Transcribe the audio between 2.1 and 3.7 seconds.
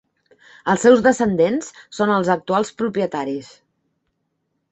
els actuals propietaris.